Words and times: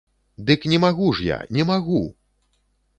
Дык 0.47 0.65
не 0.73 0.79
магу 0.87 1.11
ж 1.19 1.29
я, 1.29 1.39
не 1.59 1.63
магу! 1.73 2.03